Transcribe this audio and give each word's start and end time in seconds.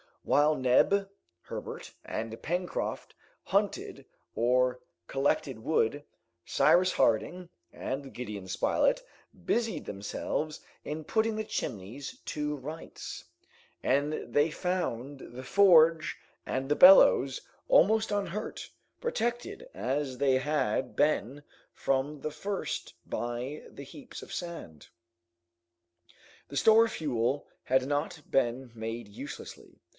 While 0.23 0.55
Neb, 0.55 1.09
Herbert, 1.41 1.93
and 2.05 2.39
Pencroft 2.41 3.15
hunted 3.45 4.05
or 4.35 4.79
collected 5.07 5.59
wood, 5.59 6.03
Cyrus 6.45 6.93
Harding 6.93 7.49
and 7.71 8.13
Gideon 8.13 8.47
Spilett 8.47 9.03
busied 9.45 9.85
themselves 9.85 10.59
in 10.83 11.03
putting 11.03 11.35
the 11.35 11.43
Chimneys 11.43 12.19
to 12.25 12.55
rights, 12.55 13.25
and 13.83 14.13
they 14.33 14.49
found 14.51 15.19
the 15.19 15.43
forge 15.43 16.17
and 16.45 16.69
the 16.69 16.75
bellows 16.75 17.41
almost 17.67 18.11
unhurt, 18.11 18.69
protected 18.99 19.69
as 19.73 20.17
they 20.17 20.33
had 20.33 20.95
been 20.95 21.43
from 21.73 22.21
the 22.21 22.31
first 22.31 22.93
by 23.07 23.63
the 23.69 23.83
heaps 23.83 24.21
of 24.23 24.33
sand. 24.33 24.87
The 26.47 26.57
store 26.57 26.85
of 26.85 26.91
fuel 26.91 27.47
had 27.63 27.87
not 27.87 28.21
been 28.29 28.71
made 28.75 29.07
uselessly. 29.07 29.81